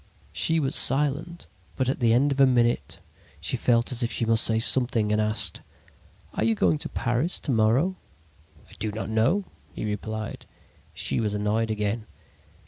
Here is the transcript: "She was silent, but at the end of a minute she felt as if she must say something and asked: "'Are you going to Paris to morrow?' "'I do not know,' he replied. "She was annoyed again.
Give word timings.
"She 0.33 0.59
was 0.59 0.75
silent, 0.75 1.45
but 1.75 1.87
at 1.87 1.99
the 1.99 2.11
end 2.11 2.31
of 2.31 2.39
a 2.39 2.47
minute 2.47 2.99
she 3.39 3.55
felt 3.55 3.91
as 3.91 4.01
if 4.01 4.11
she 4.11 4.25
must 4.25 4.43
say 4.43 4.57
something 4.57 5.11
and 5.11 5.21
asked: 5.21 5.61
"'Are 6.33 6.43
you 6.43 6.55
going 6.55 6.79
to 6.79 6.89
Paris 6.89 7.37
to 7.41 7.51
morrow?' 7.51 7.97
"'I 8.67 8.71
do 8.79 8.91
not 8.91 9.09
know,' 9.09 9.43
he 9.71 9.85
replied. 9.85 10.47
"She 10.91 11.19
was 11.19 11.35
annoyed 11.35 11.69
again. 11.69 12.07